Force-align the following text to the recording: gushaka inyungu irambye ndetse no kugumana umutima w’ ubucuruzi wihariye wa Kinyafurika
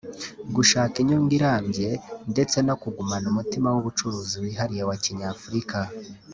gushaka 0.55 0.95
inyungu 1.03 1.31
irambye 1.37 1.89
ndetse 2.31 2.57
no 2.67 2.75
kugumana 2.81 3.25
umutima 3.33 3.67
w’ 3.73 3.77
ubucuruzi 3.81 4.35
wihariye 4.43 4.83
wa 4.89 4.95
Kinyafurika 5.03 5.79